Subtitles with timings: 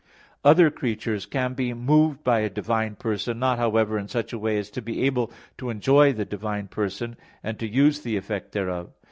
[0.43, 4.57] Other creatures can be moved by a divine person, not, however, in such a way
[4.57, 8.89] as to be able to enjoy the divine person, and to use the effect thereof.